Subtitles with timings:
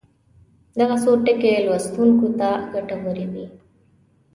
[0.79, 3.45] دغه څو ټکي لوستونکو ته ګټورې وي.